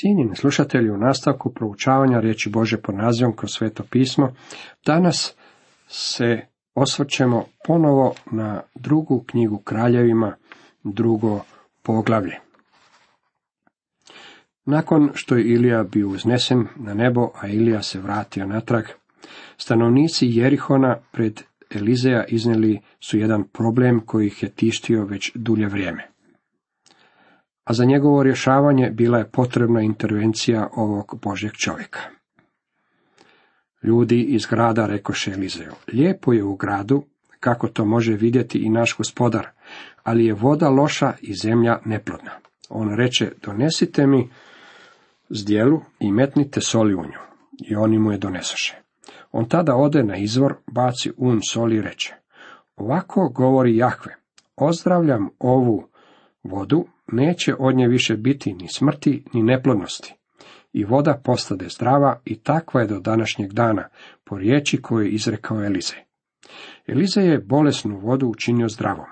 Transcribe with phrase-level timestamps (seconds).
[0.00, 4.34] Cijenjeni slušatelji, u nastavku proučavanja riječi Bože pod nazivom kroz sveto pismo,
[4.86, 5.34] danas
[5.88, 6.40] se
[6.74, 10.36] osvrćemo ponovo na drugu knjigu kraljevima,
[10.84, 11.40] drugo
[11.82, 12.38] poglavlje.
[14.64, 18.84] Nakon što je Ilija bio uznesen na nebo, a Ilija se vratio natrag,
[19.56, 26.10] stanovnici Jerihona pred Elizeja iznijeli su jedan problem koji ih je tištio već dulje vrijeme.
[27.70, 32.00] A za njegovo rješavanje bila je potrebna intervencija ovog Božjeg čovjeka.
[33.82, 37.04] Ljudi iz grada rekoše Elizeju, lijepo je u gradu,
[37.40, 39.46] kako to može vidjeti i naš gospodar,
[40.02, 42.30] ali je voda loša i zemlja neplodna.
[42.68, 44.30] On reče, donesite mi
[45.28, 47.20] zdjelu i metnite soli u nju.
[47.68, 48.76] I oni mu je donesoše.
[49.32, 52.14] On tada ode na izvor, baci un soli i reče,
[52.76, 54.16] ovako govori Jahve,
[54.56, 55.88] ozdravljam ovu
[56.42, 60.14] vodu, neće od nje više biti ni smrti, ni neplodnosti.
[60.72, 63.88] I voda postade zdrava i takva je do današnjeg dana,
[64.24, 65.94] po riječi koju je izrekao Elize.
[66.86, 69.06] Elize je bolesnu vodu učinio zdravom.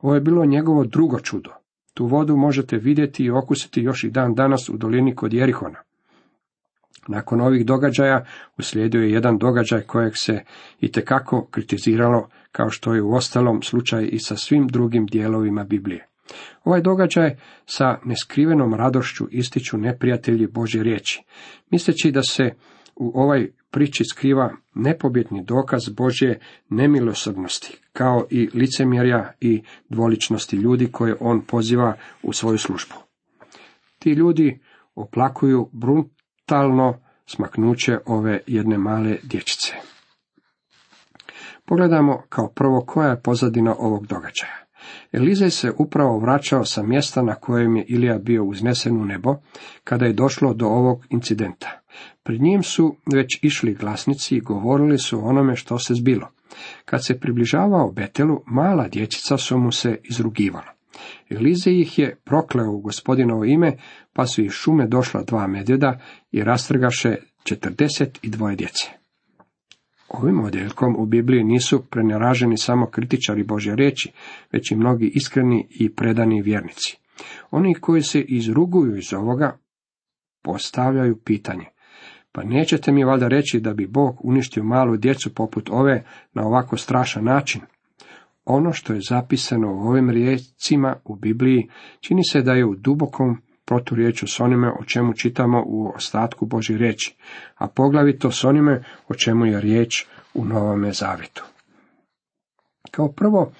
[0.00, 1.50] Ovo je bilo njegovo drugo čudo.
[1.94, 5.78] Tu vodu možete vidjeti i okusiti još i dan danas u dolini kod Jerihona.
[7.08, 8.24] Nakon ovih događaja
[8.58, 10.40] uslijedio je jedan događaj kojeg se
[10.80, 16.11] i tekako kritiziralo, kao što je u ostalom slučaj i sa svim drugim dijelovima Biblije.
[16.64, 21.22] Ovaj događaj sa neskrivenom radošću ističu neprijatelji Božje riječi,
[21.70, 22.50] misleći da se
[22.96, 31.16] u ovoj priči skriva nepobjetni dokaz Božje nemilosrdnosti, kao i licemjerja i dvoličnosti ljudi koje
[31.20, 32.94] on poziva u svoju službu.
[33.98, 34.60] Ti ljudi
[34.94, 39.72] oplakuju brutalno smaknuće ove jedne male dječice.
[41.64, 44.62] Pogledamo kao prvo koja je pozadina ovog događaja.
[45.12, 49.36] Elizej se upravo vraćao sa mjesta na kojem je Ilija bio uznesen u nebo,
[49.84, 51.80] kada je došlo do ovog incidenta.
[52.22, 56.28] Pred njim su već išli glasnici i govorili su o onome što se zbilo.
[56.84, 60.72] Kad se približavao Betelu, mala dječica su mu se izrugivala.
[61.30, 63.76] Elize ih je prokleo u gospodinovo ime,
[64.12, 65.98] pa su iz šume došla dva medvjeda
[66.32, 69.01] i rastrgaše četrdeset i dvoje djece.
[70.12, 74.12] Ovim odjeljkom u Bibliji nisu preneraženi samo kritičari Božje riječi,
[74.52, 76.98] već i mnogi iskreni i predani vjernici.
[77.50, 79.58] Oni koji se izruguju iz ovoga,
[80.42, 81.64] postavljaju pitanje.
[82.32, 86.76] Pa nećete mi valjda reći da bi Bog uništio malu djecu poput ove na ovako
[86.76, 87.60] strašan način?
[88.44, 91.68] Ono što je zapisano u ovim riječima u Bibliji
[92.00, 96.78] čini se da je u dubokom proturječju s onime o čemu čitamo u ostatku Božje
[96.78, 97.16] riječi,
[97.54, 101.44] a poglavito s onime o čemu je riječ u Novome Zavetu.
[102.90, 103.52] Kao prvo,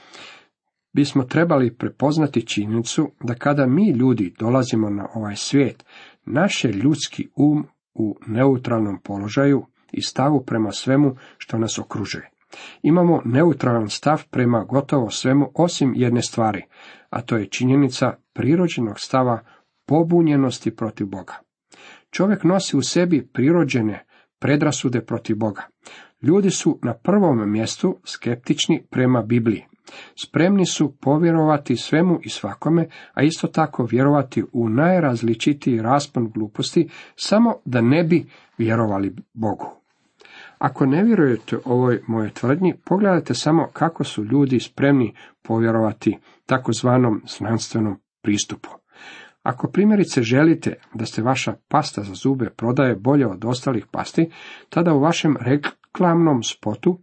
[0.93, 5.85] bismo trebali prepoznati činjenicu da kada mi ljudi dolazimo na ovaj svijet,
[6.25, 12.31] naš je ljudski um u neutralnom položaju i stavu prema svemu što nas okružuje.
[12.83, 16.63] Imamo neutralan stav prema gotovo svemu osim jedne stvari,
[17.11, 19.41] a to je činjenica prirođenog stava
[19.87, 21.35] pobunjenosti protiv Boga.
[22.11, 24.05] Čovjek nosi u sebi prirođene
[24.39, 25.63] predrasude protiv Boga.
[26.23, 29.65] Ljudi su na prvom mjestu skeptični prema Bibliji.
[30.23, 37.55] Spremni su povjerovati svemu i svakome, a isto tako vjerovati u najrazličitiji raspon gluposti, samo
[37.65, 38.27] da ne bi
[38.59, 39.67] vjerovali Bogu.
[40.59, 47.97] Ako ne vjerujete ovoj moje tvrdnji, pogledajte samo kako su ljudi spremni povjerovati takozvanom znanstvenom
[48.23, 48.69] pristupu.
[49.43, 54.31] Ako primjerice želite da se vaša pasta za zube prodaje bolje od ostalih pasti,
[54.69, 56.99] tada u vašem reklamnom spotu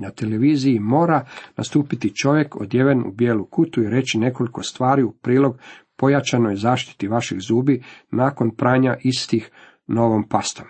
[0.00, 5.58] na televiziji mora nastupiti čovjek odjeven u bijelu kutu i reći nekoliko stvari u prilog
[5.96, 9.50] pojačanoj zaštiti vaših zubi nakon pranja istih
[9.86, 10.66] novom pastom.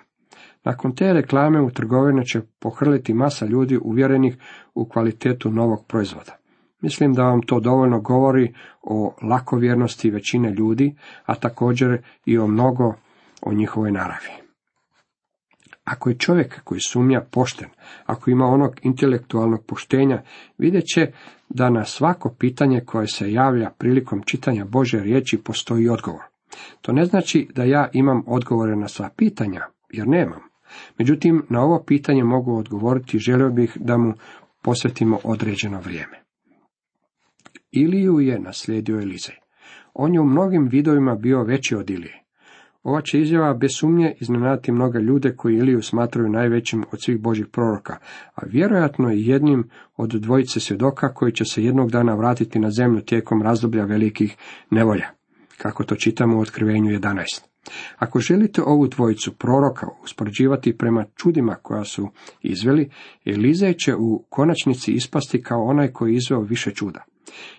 [0.65, 4.37] Nakon te reklame u trgovine će pohrliti masa ljudi uvjerenih
[4.75, 6.37] u kvalitetu novog proizvoda.
[6.81, 10.95] Mislim da vam to dovoljno govori o lakovjernosti većine ljudi,
[11.25, 12.95] a također i o mnogo
[13.43, 14.47] o njihovoj naravi.
[15.85, 17.69] Ako je čovjek koji sumnja pošten,
[18.07, 20.23] ako ima onog intelektualnog poštenja,
[20.59, 21.13] vidjet će
[21.49, 26.23] da na svako pitanje koje se javlja prilikom čitanja Bože riječi postoji odgovor.
[26.81, 30.41] To ne znači da ja imam odgovore na sva pitanja, jer nemam.
[30.99, 34.15] Međutim, na ovo pitanje mogu odgovoriti, želio bih da mu
[34.63, 36.26] posvetimo određeno vrijeme.
[37.73, 39.35] Iliju je naslijedio Elizej.
[39.95, 42.23] On je u mnogim vidovima bio veći od Ilije.
[42.83, 47.47] Ova će izjava bez sumnje iznenaditi mnoga ljude koji Iliju smatraju najvećim od svih božih
[47.47, 47.99] proroka,
[48.35, 53.01] a vjerojatno i jednim od dvojice svjedoka koji će se jednog dana vratiti na zemlju
[53.01, 54.37] tijekom razdoblja velikih
[54.71, 55.07] nevolja,
[55.59, 57.25] kako to čitamo u otkrivenju 11.
[57.99, 62.09] Ako želite ovu dvojicu proroka uspoređivati prema čudima koja su
[62.43, 62.91] izveli,
[63.25, 67.05] Elizaj će u konačnici ispasti kao onaj koji je izveo više čuda.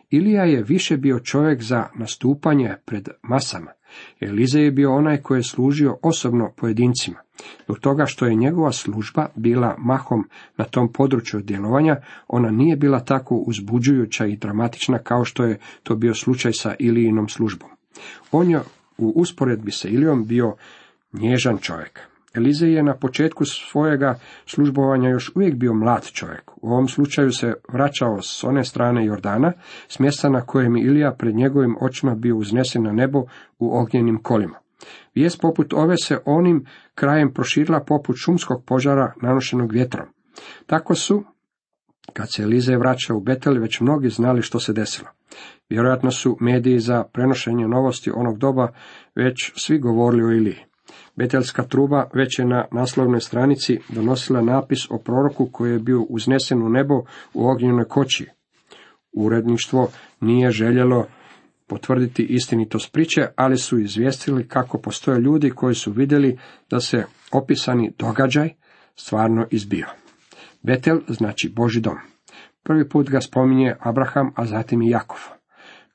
[0.09, 3.71] Ilija je više bio čovjek za nastupanje pred masama.
[4.19, 7.17] Eliza je bio onaj koji je služio osobno pojedincima.
[7.63, 11.95] Zbog toga što je njegova služba bila mahom na tom području djelovanja,
[12.27, 17.29] ona nije bila tako uzbuđujuća i dramatična kao što je to bio slučaj sa Ilijinom
[17.29, 17.69] službom.
[18.31, 18.59] On je
[18.97, 20.55] u usporedbi sa Ilijom bio
[21.13, 22.16] nježan čovjek.
[22.37, 26.51] Elize je na početku svojega službovanja još uvijek bio mlad čovjek.
[26.61, 29.53] U ovom slučaju se vraćao s one strane Jordana,
[29.87, 33.23] s mjesta na kojem je Ilija pred njegovim očima bio uznesen na nebo
[33.59, 34.59] u ognjenim kolima.
[35.15, 40.07] Vijest poput ove se onim krajem proširila poput šumskog požara nanošenog vjetrom.
[40.65, 41.23] Tako su,
[42.13, 45.09] kad se Elize vraća u Betel, već mnogi znali što se desilo.
[45.69, 48.67] Vjerojatno su mediji za prenošenje novosti onog doba
[49.15, 50.66] već svi govorili o Iliji.
[51.15, 56.61] Betelska truba već je na naslovnoj stranici donosila napis o proroku koji je bio uznesen
[56.63, 56.93] u nebo
[57.33, 58.29] u ognjenoj koći.
[59.11, 59.89] Uredništvo
[60.21, 61.05] nije željelo
[61.67, 66.37] potvrditi istinitost priče, ali su izvijestili kako postoje ljudi koji su vidjeli
[66.69, 68.49] da se opisani događaj
[68.95, 69.87] stvarno izbio.
[70.63, 71.97] Betel znači Boži dom.
[72.63, 75.19] Prvi put ga spominje Abraham, a zatim i Jakov.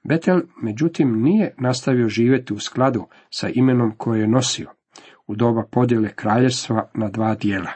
[0.08, 4.70] Betel, međutim, nije nastavio živjeti u skladu sa imenom koje je nosio
[5.26, 7.70] u doba podjele kraljevstva na dva dijela.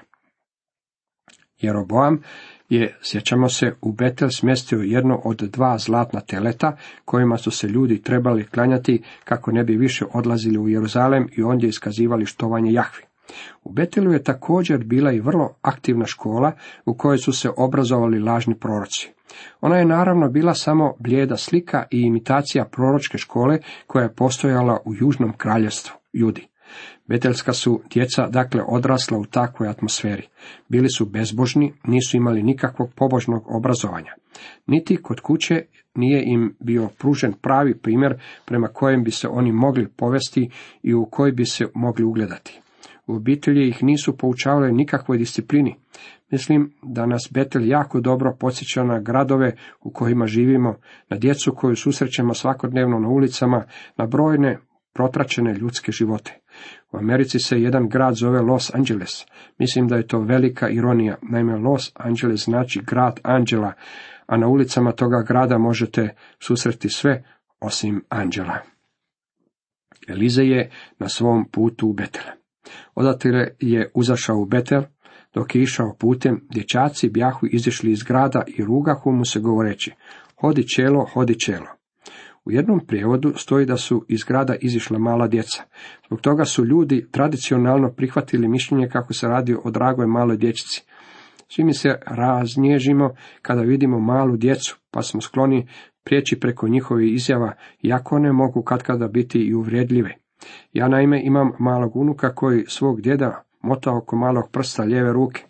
[1.58, 2.22] Jeroboam
[2.68, 8.02] je, sjećamo se, u Betel smjestio jedno od dva zlatna teleta, kojima su se ljudi
[8.02, 13.02] trebali klanjati kako ne bi više odlazili u Jeruzalem i ondje iskazivali štovanje Jahvi.
[13.64, 16.52] U Betelu je također bila i vrlo aktivna škola
[16.84, 19.10] u kojoj su se obrazovali lažni proroci.
[19.60, 24.94] Ona je naravno bila samo blijeda slika i imitacija proročke škole koja je postojala u
[24.94, 26.48] južnom kraljevstvu, Judi.
[27.06, 30.28] Betelska su djeca dakle odrasla u takvoj atmosferi.
[30.68, 34.12] Bili su bezbožni, nisu imali nikakvog pobožnog obrazovanja.
[34.66, 35.62] Niti kod kuće
[35.94, 40.50] nije im bio pružen pravi primjer prema kojem bi se oni mogli povesti
[40.82, 42.60] i u koji bi se mogli ugledati.
[43.06, 45.76] U obitelji ih nisu poučavali nikakvoj disciplini.
[46.30, 50.76] Mislim da nas Betel jako dobro podsjeća na gradove u kojima živimo,
[51.08, 53.64] na djecu koju susrećemo svakodnevno na ulicama,
[53.96, 54.58] na brojne
[54.92, 56.40] protračene ljudske živote.
[56.92, 59.24] U Americi se jedan grad zove Los Angeles.
[59.58, 61.16] Mislim da je to velika ironija.
[61.22, 63.72] Naime, Los Angeles znači grad anđela,
[64.26, 67.24] a na ulicama toga grada možete susreti sve
[67.60, 68.58] osim anđela.
[70.08, 72.24] Elize je na svom putu u Betel.
[72.94, 74.82] Odatle je uzašao u Betel,
[75.34, 79.92] dok je išao putem, dječaci bjahu izišli iz grada i rugahu mu se govoreći,
[80.40, 81.75] hodi čelo, hodi čelo.
[82.46, 85.62] U jednom prijevodu stoji da su iz grada izišla mala djeca.
[86.06, 90.84] Zbog toga su ljudi tradicionalno prihvatili mišljenje kako se radi o dragoj maloj dječici.
[91.48, 93.10] Svi mi se raznježimo
[93.42, 95.68] kada vidimo malu djecu, pa smo skloni
[96.04, 97.52] prijeći preko njihovih izjava,
[97.82, 100.14] iako one mogu katkada biti i uvredljive.
[100.72, 105.44] Ja naime imam malog unuka koji svog djeda mota oko malog prsta lijeve ruke.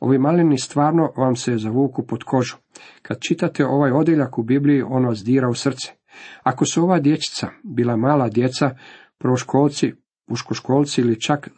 [0.00, 2.56] Ovi malini stvarno vam se zavuku pod kožu.
[3.02, 5.97] Kad čitate ovaj odjeljak u Bibliji, on vas dira u srce.
[6.42, 8.70] Ako su ova dječica bila mala djeca,
[9.18, 9.92] prvoškolci,
[10.26, 11.48] puškoškolci ili čak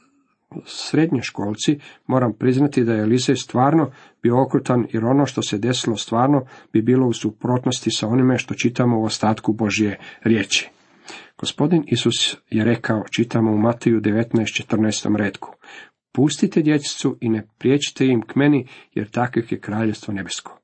[0.65, 3.91] srednjoškolci, moram priznati da je Elise stvarno
[4.23, 8.55] bio okrutan jer ono što se desilo stvarno bi bilo u suprotnosti sa onime što
[8.55, 10.69] čitamo u ostatku Božje riječi.
[11.39, 15.17] Gospodin Isus je rekao, čitamo u Mateju 19.14.
[15.17, 15.55] redku,
[16.13, 20.60] pustite dječicu i ne priječite im k meni, jer takvih je kraljevstvo nebesko.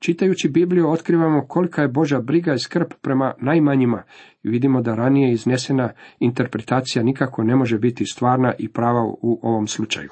[0.00, 4.02] Čitajući Bibliju otkrivamo kolika je Boža briga i skrb prema najmanjima
[4.42, 9.66] i vidimo da ranije iznesena interpretacija nikako ne može biti stvarna i prava u ovom
[9.66, 10.10] slučaju.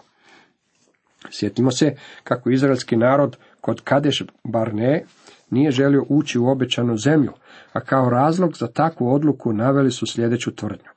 [1.31, 5.05] Sjetimo se kako izraelski narod kod Kadeš Barne
[5.51, 7.33] nije želio ući u obećanu zemlju,
[7.73, 10.91] a kao razlog za takvu odluku naveli su sljedeću tvrdnju.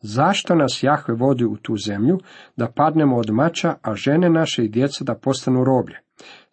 [0.00, 2.18] Zašto nas Jahve vodi u tu zemlju,
[2.56, 6.03] da padnemo od mača, a žene naše i djeca da postanu roblje?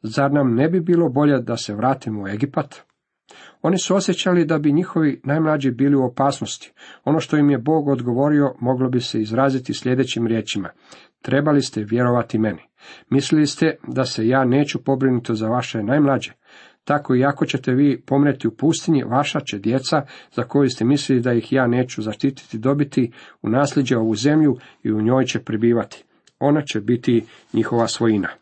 [0.03, 2.81] Zar nam ne bi bilo bolje da se vratimo u Egipat?
[3.61, 6.71] Oni su osjećali da bi njihovi najmlađi bili u opasnosti.
[7.03, 10.69] Ono što im je Bog odgovorio moglo bi se izraziti sljedećim riječima.
[11.21, 12.61] Trebali ste vjerovati meni.
[13.09, 16.31] Mislili ste da se ja neću pobrinuti za vaše najmlađe.
[16.83, 21.21] Tako i ako ćete vi pomreti u pustinji, vaša će djeca, za koju ste mislili
[21.21, 26.03] da ih ja neću zaštititi, dobiti u nasljeđe ovu zemlju i u njoj će prebivati.
[26.39, 28.40] Ona će biti njihova svojina.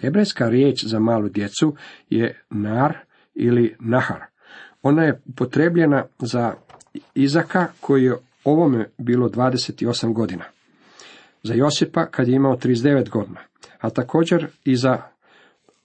[0.00, 1.76] Hebrejska riječ za malu djecu
[2.10, 2.96] je nar
[3.34, 4.20] ili nahar.
[4.82, 6.54] Ona je potrebljena za
[7.14, 10.44] Izaka koji je ovome bilo 28 godina.
[11.42, 13.40] Za Josipa kad je imao 39 godina,
[13.80, 15.02] a također i za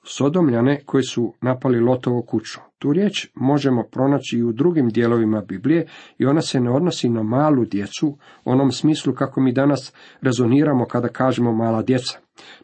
[0.08, 2.60] Sodomljane koji su napali Lotovu kuću.
[2.80, 7.24] Tu riječ možemo pronaći i u drugim dijelovima Biblije i ona se ne odnosi na
[7.24, 8.08] malu djecu
[8.46, 12.20] u onom smislu kako mi danas rezoniramo kada kažemo mala djeca.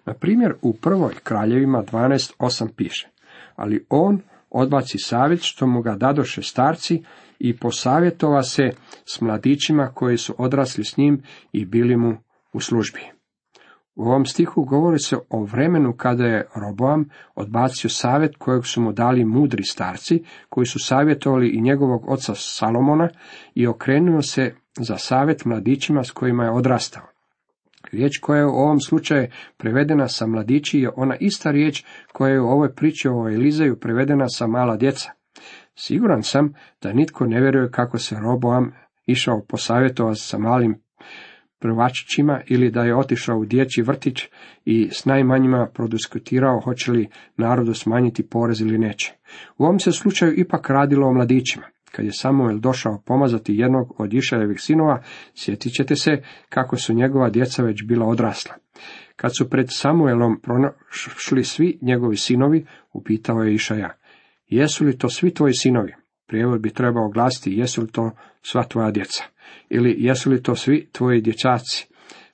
[0.05, 3.09] Na primjer, u prvoj kraljevima 12.8 piše,
[3.55, 7.03] ali on odbaci savjet što mu ga dadoše starci
[7.39, 8.69] i posavjetova se
[9.05, 11.21] s mladićima koji su odrasli s njim
[11.51, 12.17] i bili mu
[12.53, 13.20] u službi.
[13.95, 18.91] U ovom stihu govori se o vremenu kada je Roboam odbacio savjet kojeg su mu
[18.91, 23.09] dali mudri starci, koji su savjetovali i njegovog oca Salomona
[23.55, 27.03] i okrenuo se za savjet mladićima s kojima je odrastao.
[27.91, 31.83] Riječ koja je u ovom slučaju prevedena sa mladići je ona ista riječ
[32.13, 35.11] koja je u ovoj priči o Elizeju prevedena sa mala djeca.
[35.75, 38.71] Siguran sam da nitko ne vjeruje kako se Roboam
[39.05, 40.80] išao posavjetovati sa malim
[41.61, 44.23] prvačićima ili da je otišao u dječji vrtić
[44.65, 49.13] i s najmanjima prodiskutirao hoće li narodu smanjiti porez ili neće.
[49.57, 51.65] U ovom se slučaju ipak radilo o mladićima.
[51.91, 55.01] Kad je Samuel došao pomazati jednog od Išajevih sinova,
[55.35, 56.11] sjetit ćete se
[56.49, 58.55] kako su njegova djeca već bila odrasla.
[59.15, 63.97] Kad su pred Samuelom prošli svi njegovi sinovi, upitao je Išaja,
[64.47, 65.93] jesu li to svi tvoji sinovi?
[66.31, 68.11] Prijevod bi trebao glasiti, jesu li to
[68.41, 69.23] sva tvoja djeca?
[69.69, 71.87] Ili jesu li to svi tvoji dječaci?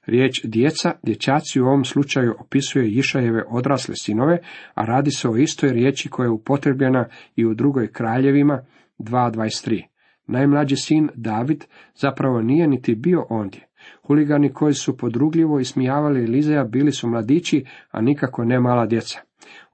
[0.06, 4.38] Riječ djeca, dječaci u ovom slučaju opisuje Išajeve odrasle sinove,
[4.74, 8.62] a radi se o istoj riječi koja je upotrebljena i u drugoj kraljevima
[9.00, 9.84] 2.23.
[10.27, 13.68] Najmlađi sin David zapravo nije niti bio ondje.
[14.08, 19.20] Huligani koji su podrugljivo ismijavali Elizeja bili su mladići, a nikako ne mala djeca.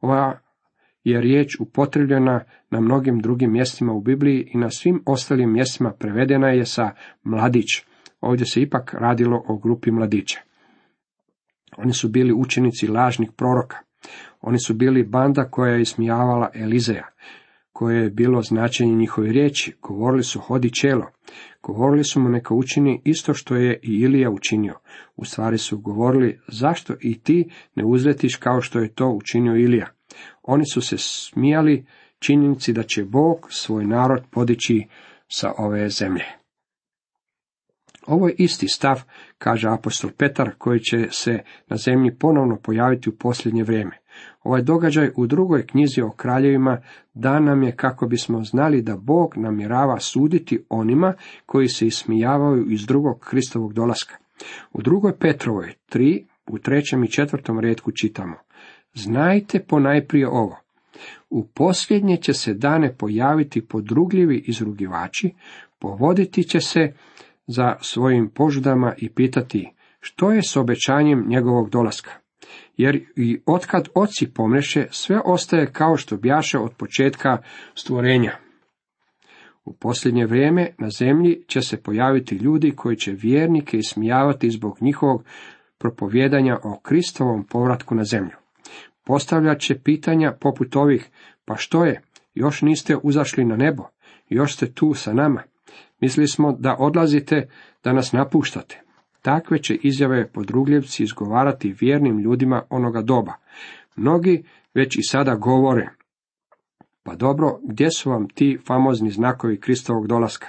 [0.02, 0.40] Ova
[1.04, 6.48] je riječ upotrebljena na mnogim drugim mjestima u Bibliji i na svim ostalim mjestima prevedena
[6.48, 6.92] je sa
[7.24, 7.68] mladić.
[8.22, 10.40] Ovdje se ipak radilo o grupi mladića.
[11.78, 13.78] Oni su bili učenici lažnih proroka.
[14.42, 17.08] Oni su bili banda koja je ismijavala Elizeja,
[17.72, 19.76] koje je bilo značenje njihove riječi.
[19.82, 21.12] Govorili su hodi čelo.
[21.64, 24.74] Govorili su mu neka učini isto što je i Ilija učinio.
[25.16, 29.88] U stvari su govorili zašto i ti ne uzletiš kao što je to učinio Ilija.
[30.44, 31.86] Oni su se smijali
[32.20, 34.88] činjenici da će Bog svoj narod podići
[35.28, 36.26] sa ove zemlje.
[38.08, 39.04] Ovo je isti stav,
[39.38, 43.98] kaže apostol Petar, koji će se na zemlji ponovno pojaviti u posljednje vrijeme.
[44.44, 46.82] Ovaj događaj u drugoj knjizi o kraljevima
[47.14, 51.14] da nam je kako bismo znali da Bog namjerava suditi onima
[51.46, 54.16] koji se ismijavaju iz drugog Kristovog dolaska.
[54.74, 58.36] U drugoj Petrovoj tri, u trećem i četvrtom redku čitamo.
[58.94, 60.58] Znajte ponajprije ovo.
[61.30, 65.34] U posljednje će se dane pojaviti podrugljivi izrugivači,
[65.80, 66.94] povoditi će se
[67.48, 72.12] za svojim požudama i pitati što je s obećanjem njegovog dolaska.
[72.78, 77.38] Jer i otkad oci pomreše, sve ostaje kao što bjaše od početka
[77.76, 78.38] stvorenja.
[79.66, 85.24] U posljednje vrijeme na zemlji će se pojaviti ljudi koji će vjernike ismijavati zbog njihovog
[85.78, 88.43] propovjedanja o Kristovom povratku na zemlju.
[89.04, 91.10] Postavljat će pitanja poput ovih,
[91.46, 92.02] pa što je,
[92.34, 93.84] još niste uzašli na nebo,
[94.30, 95.44] još ste tu sa nama.
[96.00, 97.50] Mislili smo da odlazite,
[97.84, 98.82] da nas napuštate.
[99.22, 103.34] Takve će izjave podrugljevci izgovarati vjernim ljudima onoga doba.
[103.96, 104.44] Mnogi
[104.74, 105.90] već i sada govore,
[107.04, 110.48] pa dobro, gdje su vam ti famozni znakovi Kristovog dolaska?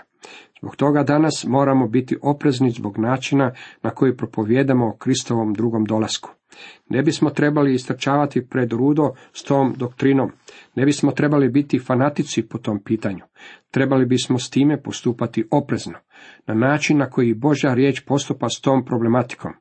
[0.64, 3.52] Zbog toga danas moramo biti oprezni zbog načina
[3.82, 6.30] na koji propovjedamo o Kristovom drugom dolasku.
[6.88, 10.30] Ne bismo trebali istrčavati pred rudo s tom doktrinom.
[10.74, 13.24] Ne bismo trebali biti fanatici po tom pitanju.
[13.70, 15.98] Trebali bismo s time postupati oprezno,
[16.46, 19.52] na način na koji Božja riječ postupa s tom problematikom.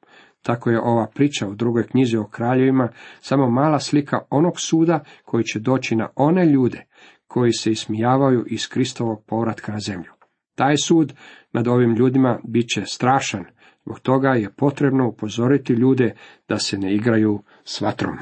[0.41, 2.89] Tako je ova priča u drugoj knjizi o kraljevima
[3.21, 6.85] samo mala slika onog suda koji će doći na one ljude
[7.27, 10.22] koji se ismijavaju iz Kristovog povratka na zemlju.
[10.55, 11.13] Taj sud
[11.51, 13.45] nad ovim ljudima bit će strašan,
[13.85, 16.15] Zbog toga je potrebno upozoriti ljude
[16.49, 18.17] da se ne igraju s vatrom.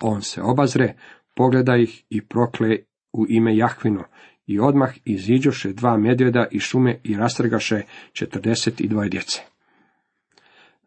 [0.00, 0.94] On se obazre,
[1.36, 2.76] pogleda ih i prokle
[3.12, 4.04] u ime Jahvino
[4.46, 9.40] i odmah iziđoše dva medvjeda i šume i rastrgaše četrdeset i dvoje djece.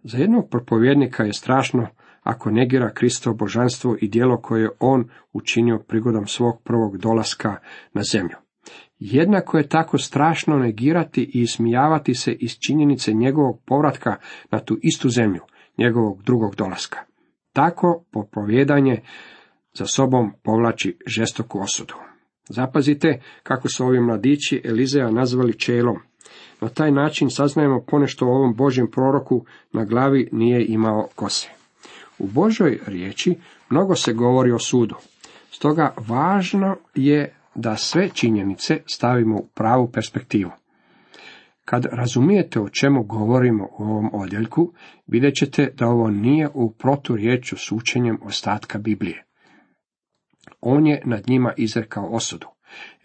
[0.04, 1.88] Za jednog propovjednika je strašno
[2.22, 7.56] ako negira Kristo božanstvo i djelo koje je on učinio prigodom svog prvog dolaska
[7.94, 8.36] na zemlju.
[9.04, 14.16] Jednako je tako strašno negirati i ismijavati se iz činjenice njegovog povratka
[14.52, 15.42] na tu istu zemlju,
[15.78, 17.00] njegovog drugog dolaska.
[17.54, 19.02] Tako popovjedanje
[19.74, 21.94] za sobom povlači žestoku osudu.
[22.50, 25.98] Zapazite kako su ovi mladići Elizeja nazvali čelom.
[26.62, 31.50] Na taj način saznajemo ponešto o ovom Božjem proroku na glavi nije imao kose.
[32.20, 33.36] U Božoj riječi
[33.70, 34.96] mnogo se govori o sudu.
[35.52, 40.52] Stoga važno je da sve činjenice stavimo u pravu perspektivu.
[41.66, 44.74] Kad razumijete o čemu govorimo u ovom odjeljku,
[45.08, 49.26] vidjet ćete da ovo nije u proturječju s učenjem ostatka Biblije.
[50.62, 52.48] On je nad njima izrekao osudu.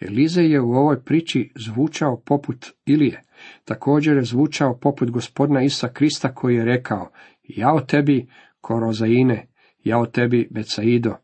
[0.01, 3.21] Elize je u ovoj priči zvučao poput Ilije,
[3.65, 7.09] također je zvučao poput gospodina Isa Krista koji je rekao,
[7.43, 8.27] ja o tebi,
[8.61, 9.47] Korozaine,
[9.83, 11.15] ja o tebi, Becaido,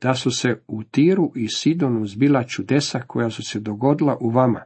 [0.00, 4.62] da su se u Tiru i Sidonu zbila čudesa koja su se dogodila u vama,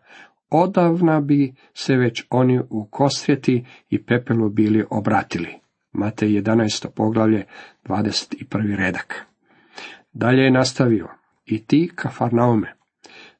[0.50, 5.48] odavna bi se već oni u kosvjeti i pepelu bili obratili.
[5.92, 6.88] Matej 11.
[6.94, 7.44] poglavlje,
[7.84, 8.76] 21.
[8.76, 9.26] redak.
[10.12, 11.08] Dalje je nastavio,
[11.46, 12.74] i ti, Kafarnaume,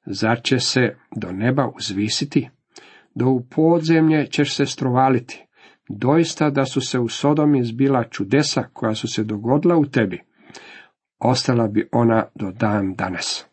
[0.06, 2.50] zar će se do neba uzvisiti?
[3.14, 5.44] Do u podzemlje ćeš se strovaliti.
[5.88, 10.20] Doista da su se u Sodomi zbila čudesa koja su se dogodila u tebi.
[11.24, 13.46] Ostala bi ona do dan danas.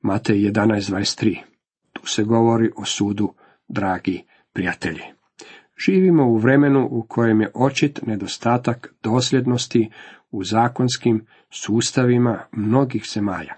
[0.00, 1.38] Matej 11.23
[1.92, 3.34] Tu se govori o sudu,
[3.68, 5.02] dragi prijatelji.
[5.86, 9.90] Živimo u vremenu u kojem je očit nedostatak dosljednosti
[10.30, 13.54] u zakonskim sustavima mnogih zemalja.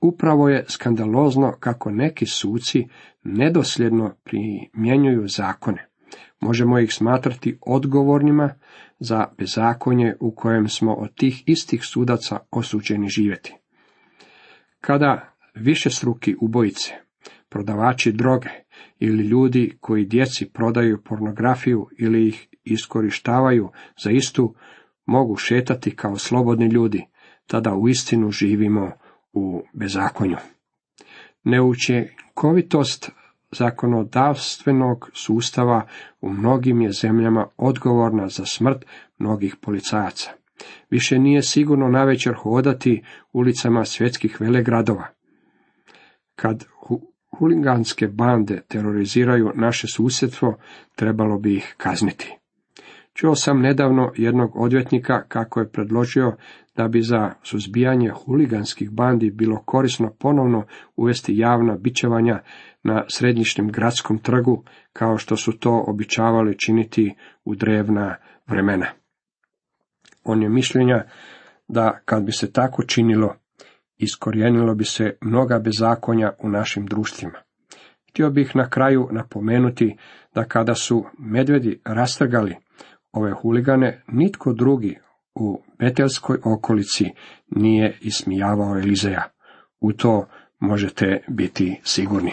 [0.00, 2.88] Upravo je skandalozno kako neki suci
[3.22, 5.91] nedosljedno primjenjuju zakone.
[6.40, 8.54] Možemo ih smatrati odgovornima
[8.98, 13.54] za bezakonje u kojem smo od tih istih sudaca osuđeni živjeti.
[14.80, 16.92] Kada višestruki ubojice,
[17.48, 18.48] prodavači droge
[18.98, 23.70] ili ljudi koji djeci prodaju pornografiju ili ih iskorištavaju
[24.02, 24.54] za istu,
[25.06, 27.06] mogu šetati kao slobodni ljudi,
[27.46, 28.92] tada uistinu živimo
[29.32, 30.36] u bezakonju.
[31.44, 33.10] Neučinkovitost
[33.52, 35.86] zakonodavstvenog sustava
[36.20, 38.84] u mnogim je zemljama odgovorna za smrt
[39.18, 40.30] mnogih policajaca.
[40.90, 45.06] Više nije sigurno navečer hodati ulicama svjetskih velegradova.
[46.34, 46.64] Kad
[47.38, 50.56] huliganske bande teroriziraju naše susjedstvo,
[50.94, 52.36] trebalo bi ih kazniti.
[53.14, 56.36] Čuo sam nedavno jednog odvjetnika kako je predložio
[56.76, 60.64] da bi za suzbijanje huliganskih bandi bilo korisno ponovno
[60.96, 62.40] uvesti javna bićevanja
[62.82, 67.14] na središnjem gradskom trgu, kao što su to običavali činiti
[67.44, 68.16] u drevna
[68.46, 68.86] vremena.
[70.24, 71.04] On je mišljenja
[71.68, 73.36] da kad bi se tako činilo,
[73.98, 77.38] iskorijenilo bi se mnoga bezakonja u našim društvima.
[78.10, 79.96] Htio bih na kraju napomenuti
[80.34, 82.56] da kada su medvedi rastrgali
[83.12, 84.98] ove huligane, nitko drugi
[85.34, 87.04] u Betelskoj okolici
[87.50, 89.22] nije ismijavao Elizeja.
[89.80, 90.26] U to
[90.58, 92.32] možete biti sigurni.